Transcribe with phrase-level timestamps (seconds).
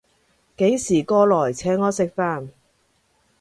[0.57, 2.49] 幾時過來請我食飯